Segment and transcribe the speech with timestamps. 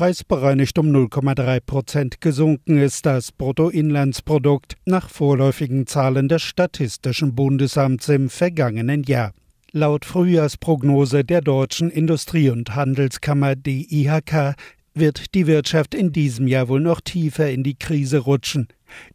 [0.00, 8.30] Preisbereinigt um 0,3 Prozent gesunken ist das Bruttoinlandsprodukt nach vorläufigen Zahlen des Statistischen Bundesamts im
[8.30, 9.34] vergangenen Jahr.
[9.72, 14.54] Laut Frühjahrsprognose der Deutschen Industrie- und Handelskammer DIHK
[14.94, 18.68] wird die Wirtschaft in diesem Jahr wohl noch tiefer in die Krise rutschen.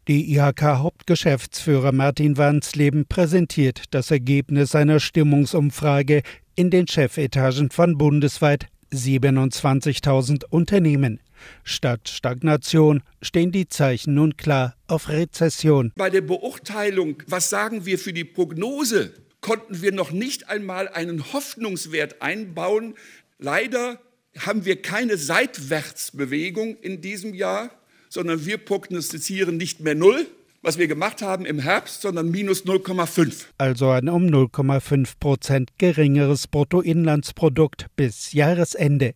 [0.06, 6.22] DIHK-Hauptgeschäftsführer Martin Wansleben präsentiert das Ergebnis einer Stimmungsumfrage
[6.54, 11.20] in den Chefetagen von bundesweit 27.000 Unternehmen.
[11.64, 15.92] Statt Stagnation stehen die Zeichen nun klar auf Rezession.
[15.96, 21.32] Bei der Beurteilung, was sagen wir für die Prognose, konnten wir noch nicht einmal einen
[21.32, 22.94] Hoffnungswert einbauen.
[23.38, 24.00] Leider
[24.38, 27.70] haben wir keine Seitwärtsbewegung in diesem Jahr,
[28.08, 30.26] sondern wir prognostizieren nicht mehr null,
[30.66, 33.44] was wir gemacht haben im Herbst, sondern minus 0,5.
[33.56, 39.14] Also ein um 0,5 Prozent geringeres Bruttoinlandsprodukt bis Jahresende.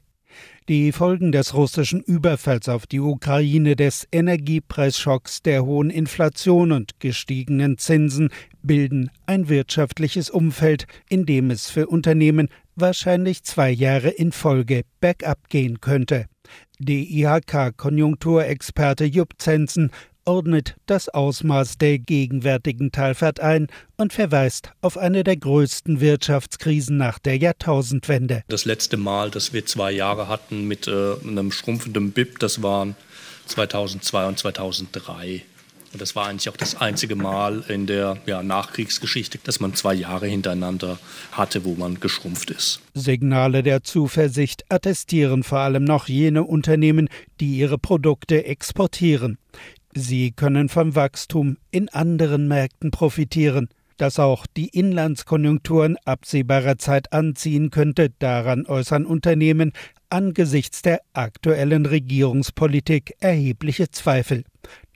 [0.69, 7.79] Die Folgen des russischen Überfalls auf die Ukraine, des Energiepreisschocks, der hohen Inflation und gestiegenen
[7.79, 8.29] Zinsen
[8.63, 15.49] bilden ein wirtschaftliches Umfeld, in dem es für Unternehmen wahrscheinlich zwei Jahre in Folge bergab
[15.49, 16.27] gehen könnte.
[16.79, 19.91] DIHK-Konjunkturexperte Jupp Zensen
[20.31, 27.19] ordnet das Ausmaß der gegenwärtigen Talfahrt ein und verweist auf eine der größten Wirtschaftskrisen nach
[27.19, 28.45] der Jahrtausendwende.
[28.47, 32.95] Das letzte Mal, dass wir zwei Jahre hatten mit äh, einem schrumpfenden BIP, das waren
[33.47, 35.43] 2002 und 2003.
[35.93, 39.95] Und das war eigentlich auch das einzige Mal in der ja, Nachkriegsgeschichte, dass man zwei
[39.95, 41.01] Jahre hintereinander
[41.33, 42.81] hatte, wo man geschrumpft ist.
[42.95, 47.09] Signale der Zuversicht attestieren vor allem noch jene Unternehmen,
[47.41, 49.39] die ihre Produkte exportieren.
[49.95, 53.69] Sie können vom Wachstum in anderen Märkten profitieren.
[53.97, 59.73] Dass auch die Inlandskonjunkturen absehbarer Zeit anziehen könnte, daran äußern Unternehmen
[60.09, 64.45] angesichts der aktuellen Regierungspolitik erhebliche Zweifel.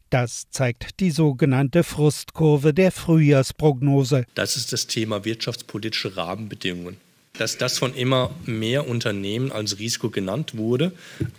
[0.09, 4.25] Das zeigt die sogenannte Frustkurve der Frühjahrsprognose.
[4.35, 6.97] Das ist das Thema wirtschaftspolitische Rahmenbedingungen
[7.39, 10.93] dass das von immer mehr Unternehmen als Risiko genannt wurde.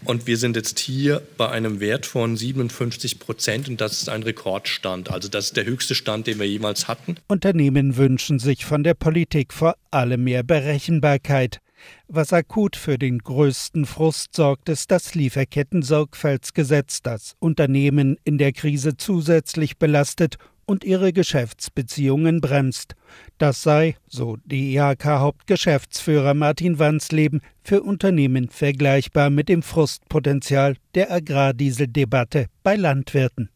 [0.04, 4.24] Und wir sind jetzt hier bei einem Wert von 57 Prozent und das ist ein
[4.24, 5.10] Rekordstand.
[5.10, 7.16] Also das ist der höchste Stand, den wir jemals hatten.
[7.28, 11.60] Unternehmen wünschen sich von der Politik vor allem mehr Berechenbarkeit.
[12.08, 18.98] Was akut für den größten Frust sorgt, ist das Lieferketten-Sorgfaltsgesetz, das Unternehmen in der Krise
[18.98, 22.96] zusätzlich belastet und ihre Geschäftsbeziehungen bremst.
[23.38, 32.76] Das sei, so DIHK-Hauptgeschäftsführer Martin Wansleben, für Unternehmen vergleichbar mit dem Frustpotenzial der Agrardieseldebatte bei
[32.76, 33.50] Landwirten.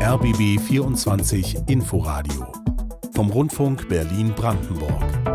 [0.00, 2.52] RBB 24 Inforadio
[3.14, 5.31] vom Rundfunk Berlin-Brandenburg.